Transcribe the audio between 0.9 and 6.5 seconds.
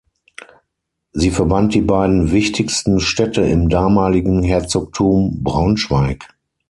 Sie verband die beiden wichtigsten Städte im damaligen Herzogtum Braunschweig.